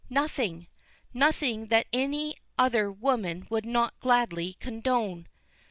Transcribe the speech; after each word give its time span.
Nothing 0.09 0.65
nothing 1.13 1.67
that 1.67 1.85
any 1.93 2.33
other 2.57 2.91
woman 2.91 3.45
would 3.51 3.67
not 3.67 3.99
gladly 3.99 4.53
condone." 4.55 5.27